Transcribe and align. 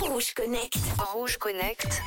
Rouge 0.00 0.32
Connect. 0.34 0.74
Rouge 1.12 1.36
Connect. 1.36 2.00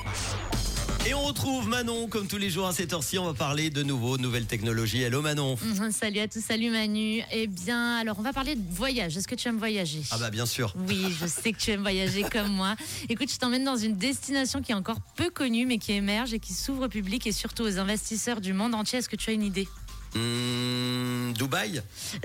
Et 1.08 1.14
on 1.14 1.22
retrouve 1.22 1.68
Manon, 1.68 2.08
comme 2.08 2.26
tous 2.28 2.38
les 2.40 2.50
jours 2.50 2.66
à 2.68 2.74
cette 2.74 2.94
heure-ci, 2.94 3.20
on 3.20 3.26
va 3.26 3.36
parler 3.36 3.70
de 3.70 3.84
nouveau 3.84 4.18
nouvelles 4.18 4.48
technologies. 4.48 5.04
Hello 5.04 5.22
Manon. 5.22 5.56
Mhm, 5.64 5.92
Salut 5.92 6.20
à 6.20 6.28
tous, 6.28 6.42
salut 6.44 6.72
Manu. 6.72 7.22
Eh 7.32 7.46
bien, 7.46 7.98
alors 7.98 8.18
on 8.18 8.24
va 8.24 8.34
parler 8.34 8.56
de 8.56 8.74
voyage. 8.74 9.18
Est-ce 9.18 9.28
que 9.28 9.36
tu 9.36 9.48
aimes 9.48 9.60
voyager? 9.60 10.02
Ah 10.10 10.18
bah 10.18 10.32
bien 10.32 10.48
sûr. 10.48 10.74
Oui, 10.88 11.16
je 11.20 11.28
sais 11.28 11.54
que 11.54 11.60
tu 11.60 11.70
aimes 11.70 11.82
voyager 11.82 12.24
comme 12.32 12.48
moi. 12.52 12.76
Écoute, 13.08 13.32
je 13.32 13.38
t'emmène 13.38 13.66
dans 13.66 13.78
une 13.78 13.98
destination 13.98 14.64
qui 14.64 14.72
est 14.72 14.76
encore 14.76 14.98
peu 15.16 15.30
connue, 15.30 15.68
mais 15.68 15.78
qui 15.78 15.92
émerge 15.92 16.34
et 16.34 16.40
qui 16.40 16.54
s'ouvre 16.54 16.86
au 16.86 16.90
public 16.90 17.28
et 17.28 17.32
surtout 17.32 17.64
aux 17.64 17.78
investisseurs 17.78 18.42
du 18.42 18.54
monde 18.54 18.74
entier. 18.74 18.98
Est-ce 18.98 19.10
que 19.10 19.16
tu 19.16 19.30
as 19.30 19.34
une 19.34 19.44
idée? 19.44 19.68
Hmm, 20.14 21.32
Dubaï 21.34 21.82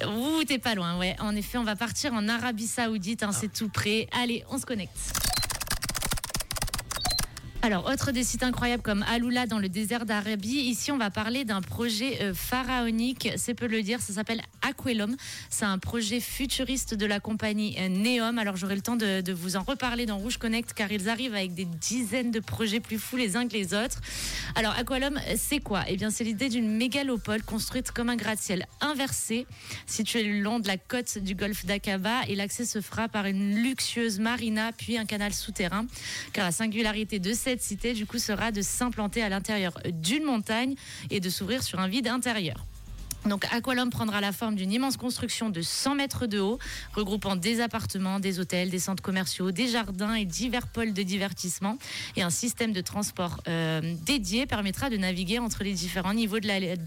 Ouh, 0.07 0.45
t'es 0.45 0.59
pas 0.59 0.75
loin, 0.75 0.99
ouais. 0.99 1.17
En 1.21 1.37
effet, 1.37 1.59
on 1.59 1.65
va 1.65 1.77
partir 1.77 2.13
en 2.13 2.29
Arabie 2.29 2.67
Saoudite, 2.67 3.23
hein, 3.23 3.33
c'est 3.33 3.53
tout 3.53 3.69
près. 3.69 4.09
Allez, 4.13 4.45
on 4.51 4.59
se 4.59 4.67
connecte. 4.67 4.97
Alors, 7.63 7.87
autre 7.87 8.13
des 8.13 8.23
sites 8.23 8.45
incroyables 8.45 8.83
comme 8.83 9.05
Aloula 9.09 9.47
dans 9.47 9.59
le 9.59 9.69
désert 9.69 10.07
d'Arabie. 10.07 10.49
Ici, 10.49 10.93
on 10.93 10.99
va 10.99 11.11
parler 11.11 11.45
d'un 11.45 11.63
projet 11.63 12.23
euh, 12.23 12.33
pharaonique, 12.33 13.29
c'est 13.37 13.55
peu 13.55 13.67
le 13.67 13.83
dire, 13.83 14.01
ça 14.01 14.13
s'appelle 14.13 14.43
Aquelum. 14.67 15.17
C'est 15.49 15.65
un 15.65 15.79
projet 15.79 16.21
futuriste 16.21 16.95
de 16.95 17.07
la 17.07 17.21
compagnie 17.21 17.77
euh, 17.79 17.89
Neom. 17.89 18.39
Alors, 18.39 18.57
j'aurai 18.57 18.75
le 18.75 18.83
temps 18.83 18.97
de, 18.97 19.33
vous 19.33 19.57
en 19.57 19.63
reparler 19.63 20.07
dans 20.07 20.19
Rouge 20.19 20.39
Connect 20.39 20.73
car 20.73 20.91
ils 20.91 21.09
arrivent 21.09 21.35
avec 21.35 21.55
des 21.55 21.65
dizaines 21.65 22.31
de 22.31 22.41
projets 22.41 22.81
plus 22.81 22.99
fous 22.99 23.17
les 23.17 23.37
uns 23.37 23.47
que 23.47 23.53
les 23.53 23.75
autres. 23.75 24.01
Alors, 24.57 24.73
Aqualum, 24.73 25.21
c'est 25.37 25.61
quoi? 25.61 25.85
Eh 25.89 25.97
bien, 25.97 26.11
c'est 26.11 26.25
l'idée 26.25 26.49
d'une 26.49 26.69
mégalopole 26.77 27.43
construite 27.43 27.93
comme 27.93 28.09
un 28.09 28.17
gratte-ciel 28.17 28.67
inversé, 28.81 29.47
situé 29.87 30.25
le 30.25 30.41
long 30.41 30.59
de 30.59 30.67
la 30.67 30.79
côte 30.79 31.19
du 31.19 31.35
golfe 31.35 31.65
d'Aqaba. 31.65 32.23
Et 32.29 32.35
l'accès 32.35 32.65
se 32.65 32.81
fera 32.81 33.09
par 33.09 33.27
une 33.27 33.55
luxueuse 33.63 34.19
marina, 34.19 34.73
puis 34.73 34.99
un 34.99 35.05
canal 35.05 35.33
souterrain. 35.33 35.87
Car 36.33 36.45
la 36.45 36.53
singularité 36.53 37.19
de 37.19 37.33
cette 37.33 37.63
cité, 37.63 37.95
du 37.95 38.07
coup, 38.07 38.19
sera 38.19 38.51
de 38.51 38.63
s'implanter 38.63 39.23
à 39.23 39.29
l'intérieur 39.29 39.79
d'une 39.93 40.25
montagne 40.25 40.75
et 41.11 41.21
de 41.21 41.31
s'ouvrir 41.31 41.63
sur 41.63 41.79
un 41.79 41.89
vide 41.89 42.09
intérieur. 42.09 42.65
Donc 43.29 43.45
Aqualum 43.53 43.91
prendra 43.91 44.21
la 44.21 44.33
forme 44.33 44.55
d'une 44.55 44.73
immense 44.73 44.97
construction 44.97 45.51
de 45.51 45.61
100 45.61 45.97
mètres 45.97 46.27
de 46.27 46.39
haut, 46.39 46.59
regroupant 46.95 47.37
des 47.37 47.61
appartements, 47.61 48.21
des 48.21 48.39
hôtels, 48.39 48.71
des 48.71 48.79
centres 48.79 49.03
commerciaux, 49.03 49.51
des 49.51 49.69
jardins 49.69 50.15
et 50.15 50.25
divers 50.25 50.69
pôles 50.69 50.93
de 50.93 51.03
divertissement. 51.03 51.79
Et 52.17 52.23
un 52.23 52.31
système 52.31 52.73
de 52.73 52.81
transport 52.81 53.41
euh, 53.49 53.95
dédié 54.05 54.47
permettra 54.47 54.91
de 54.91 54.97
naviguer 54.97 55.39
entre 55.39 55.65
les 55.65 55.73
différents 55.73 56.15
niveaux 56.15 56.39
de 56.39 56.47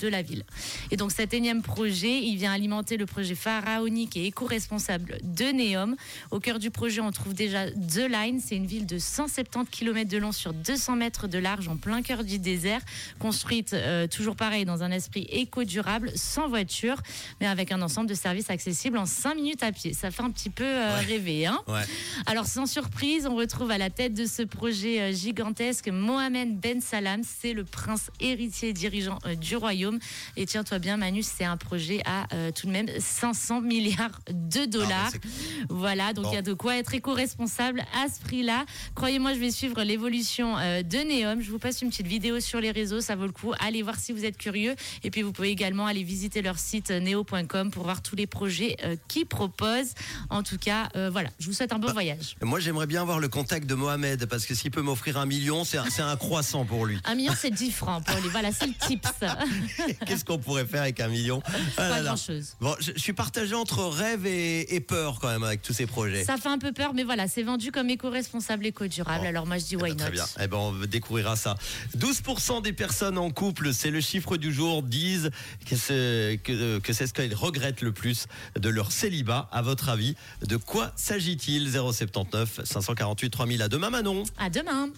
la, 0.10 0.22
ville. 0.22 0.44
Et 0.92 0.98
donc 0.98 1.12
cet 1.12 1.34
énième 1.34 1.62
projet, 1.62 2.20
il 2.20 2.36
vient 2.38 2.54
alimenter 2.54 2.98
le 2.98 3.06
projet 3.06 3.36
pharaonique 3.36 4.16
et 4.18 4.26
éco-responsable 4.26 5.18
de 5.24 5.46
Neom. 5.46 5.96
Au 6.32 6.40
cœur 6.40 6.60
du 6.60 6.72
projet, 6.72 7.02
on 7.02 7.12
trouve 7.12 7.34
déjà 7.34 7.70
The 7.70 8.08
Line. 8.10 8.40
C'est 8.40 8.56
une 8.56 8.66
ville 8.66 8.86
de 8.86 8.98
170 8.98 9.70
km 9.70 10.10
de 10.10 10.18
long 10.18 10.32
sur 10.32 10.54
200 10.54 10.96
mètres 10.96 11.28
de 11.28 11.38
large 11.38 11.68
en 11.68 11.78
plein 11.78 12.02
cœur 12.02 12.24
du 12.24 12.40
désert, 12.40 12.82
construite 13.20 13.74
euh, 13.74 14.08
toujours 14.08 14.36
pareil 14.36 14.66
dans 14.66 14.84
un 14.84 14.92
esprit 14.92 15.28
éco-durable 15.30 16.12
sans 16.30 16.48
voiture, 16.48 16.96
mais 17.42 17.48
avec 17.48 17.72
un 17.72 17.82
ensemble 17.82 18.08
de 18.10 18.14
services 18.14 18.50
accessibles 18.50 18.98
en 18.98 19.06
5 19.06 19.36
minutes 19.36 19.64
à 19.64 19.72
pied. 19.72 19.94
Ça 19.94 20.12
fait 20.12 20.24
un 20.24 20.32
petit 20.32 20.50
peu 20.50 20.64
euh, 20.64 20.98
Ouais. 21.00 21.06
rêver. 21.06 21.46
Hein 21.46 21.60
Ouais. 21.68 21.82
alors 22.26 22.46
sans 22.46 22.66
surprise, 22.66 23.26
on 23.28 23.36
retrouve 23.36 23.72
à 23.72 23.78
la 23.78 23.90
tête 23.90 24.14
de 24.14 24.26
ce 24.26 24.44
projet 24.44 25.02
euh, 25.02 25.12
gigantesque 25.14 25.88
Mohamed 25.90 26.60
Ben 26.60 26.82
Salam. 26.82 27.22
C'est 27.24 27.54
le 27.54 27.64
prince 27.64 28.12
héritier 28.20 28.74
dirigeant 28.74 29.20
euh, 29.26 29.36
du 29.36 29.56
royaume. 29.56 30.00
Et 30.38 30.46
tiens-toi 30.46 30.80
bien 30.80 30.98
Manu, 30.98 31.24
c'est 31.24 31.44
un 31.46 31.58
projet 31.58 32.02
à 32.06 32.28
euh, 32.34 32.52
tout 32.52 32.68
de 32.68 32.72
même 32.72 32.88
500 33.00 33.62
milliards 33.62 34.20
de 34.32 34.66
dollars. 34.66 35.12
Ah, 35.14 35.18
bah, 35.18 35.66
voilà, 35.70 36.14
donc 36.14 36.26
il 36.26 36.30
Bon. 36.30 36.34
y 36.36 36.38
a 36.38 36.42
de 36.42 36.54
quoi 36.54 36.78
être 36.78 36.94
éco-responsable 36.94 37.84
à 38.02 38.08
ce 38.10 38.20
prix-là. 38.22 38.66
Croyez-moi, 38.96 39.34
je 39.34 39.40
vais 39.40 39.52
suivre 39.52 39.82
l'évolution 39.84 40.56
de 40.56 41.24
Neom. 41.24 41.42
Je 41.42 41.50
vous 41.52 41.60
passe 41.60 41.82
une 41.82 41.90
petite 41.90 42.08
vidéo 42.08 42.40
sur 42.40 42.60
les 42.62 42.72
réseaux, 42.72 43.02
ça 43.02 43.16
vaut 43.16 43.26
le 43.26 43.32
coup. 43.32 43.54
Allez 43.60 43.82
voir 43.82 43.98
si 44.00 44.12
vous 44.12 44.26
êtes 44.26 44.38
curieux. 44.38 44.76
Et 45.04 45.12
puis 45.12 45.22
vous 45.22 45.32
pouvez 45.32 45.50
également 45.50 45.86
aller 45.88 46.04
visiter 46.10 46.42
leur 46.42 46.58
site 46.58 46.90
neo.com 46.90 47.70
pour 47.70 47.84
voir 47.84 48.02
tous 48.02 48.16
les 48.16 48.26
projets 48.26 48.76
euh, 48.84 48.96
qu'ils 49.08 49.28
proposent. 49.28 49.94
En 50.32 50.42
tout 50.42 50.58
cas, 50.58 50.90
euh, 50.96 51.12
voilà, 51.12 51.30
je 51.40 51.46
vous 51.46 51.54
souhaite 51.54 51.72
un 51.72 51.78
bon 51.78 51.92
voyage. 51.94 52.36
Moi 52.42 52.60
j'aimerais 52.60 52.88
bien 52.88 53.02
avoir 53.04 53.20
le 53.20 53.28
contact 53.30 53.68
de 53.68 53.76
Mohamed 53.76 54.26
parce 54.26 54.48
que 54.48 54.56
s'il 54.56 54.72
peut 54.72 54.82
m'offrir 54.82 55.18
un 55.18 55.28
million, 55.28 55.64
c'est 55.64 55.78
un, 55.78 56.16
croissant 56.18 56.66
pour 56.66 56.88
lui. 56.88 56.98
Un 57.06 57.14
million, 57.14 57.34
c'est 57.38 57.52
10 57.52 57.72
francs 57.72 58.04
pour 58.04 58.20
lui. 58.22 58.30
Voilà, 58.30 58.52
c'est 58.52 58.66
le 58.66 58.74
tips. 58.74 59.08
Qu'est-ce 60.08 60.26
qu'on 60.26 60.40
pourrait 60.40 60.66
faire 60.66 60.82
avec 60.82 61.00
un 61.00 61.10
million? 61.10 61.42
Ah 61.46 61.52
Pas 61.76 61.90
là. 61.90 62.04
grand-chose. 62.04 62.56
Bon, 62.60 62.76
je, 62.80 62.92
je 62.96 63.00
suis 63.00 63.14
partagé 63.14 63.54
entre 63.54 63.84
rêve 63.84 64.26
et, 64.26 64.74
et 64.76 64.80
peur 64.80 65.20
quand 65.22 65.28
même 65.30 65.44
avec 65.44 65.62
tous 65.62 65.74
ces 65.74 65.86
projets. 65.86 66.24
Ça 66.24 66.38
fait 66.38 66.50
un 66.50 66.58
peu 66.58 66.72
peur, 66.72 66.94
mais 66.96 67.04
voilà, 67.04 67.28
c'est 67.28 67.44
vendu 67.44 67.72
comme 67.72 67.90
éco-responsable, 67.90 68.66
éco-durable. 68.66 69.22
Bon. 69.22 69.28
Alors 69.30 69.46
moi, 69.46 69.60
je 69.60 69.66
dis 69.66 69.76
Eh 69.76 69.84
why 69.84 69.90
ben, 69.92 69.98
Très 69.98 70.08
not? 70.08 70.14
bien. 70.14 70.26
Eh 70.42 70.48
ben, 70.48 70.58
on 70.58 70.72
découvrira 70.88 71.36
ça. 71.36 71.56
12% 71.98 72.64
des 72.64 72.74
personnes 72.74 73.18
en 73.20 73.30
couple, 73.30 73.74
c'est 73.74 73.92
le 73.92 74.02
chiffre 74.02 74.38
du 74.38 74.52
jour, 74.52 74.82
disent 74.82 75.30
que 75.70 75.76
c'est 76.00 76.38
que, 76.44 76.80
que 76.80 76.94
c'est 76.94 77.08
ce 77.08 77.14
qu'ils 77.14 77.36
regrettent 77.36 77.82
le 77.82 77.92
plus 77.92 78.28
de 78.58 78.70
leur 78.70 78.92
célibat. 78.92 79.50
À 79.52 79.62
votre 79.62 79.90
avis, 79.90 80.16
de 80.46 80.58
quoi 80.58 80.92
s'agit-il? 80.96 81.70
079 81.72 82.62
548 82.64 83.30
3000 83.30 83.62
à 83.62 83.68
demain 83.68 83.90
Manon. 83.90 84.24
À 84.38 84.50
demain. 84.50 84.90